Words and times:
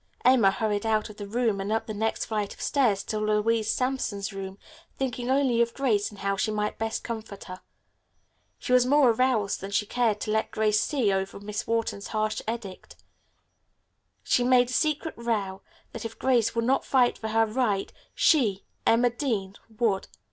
Emma 0.25 0.49
hurried 0.49 0.83
out 0.83 1.11
of 1.11 1.17
the 1.17 1.27
room 1.27 1.61
and 1.61 1.71
up 1.71 1.85
the 1.85 1.93
next 1.93 2.25
flight 2.25 2.55
of 2.55 2.59
stairs 2.59 3.03
to 3.03 3.19
Louise 3.19 3.69
Sampson's 3.69 4.33
room, 4.33 4.57
thinking 4.97 5.29
only 5.29 5.61
of 5.61 5.75
Grace 5.75 6.09
and 6.09 6.21
how 6.21 6.35
she 6.35 6.49
might 6.49 6.79
best 6.79 7.03
comfort 7.03 7.43
her. 7.43 7.61
She 8.57 8.73
was 8.73 8.83
more 8.83 9.11
aroused 9.11 9.61
than 9.61 9.69
she 9.69 9.85
cared 9.85 10.19
to 10.21 10.31
let 10.31 10.49
Grace 10.49 10.81
see 10.81 11.11
over 11.13 11.39
Miss 11.39 11.67
Wharton's 11.67 12.07
harsh 12.07 12.41
edict. 12.51 12.95
She 14.23 14.43
made 14.43 14.69
a 14.69 14.73
secret 14.73 15.17
vow 15.17 15.61
that 15.91 16.03
if 16.03 16.17
Grace 16.17 16.55
would 16.55 16.65
not 16.65 16.83
fight 16.83 17.15
for 17.19 17.27
her 17.27 17.45
rights 17.45 17.93
she, 18.15 18.65
Emma 18.87 19.11
Dean, 19.11 19.53
would. 19.77 20.07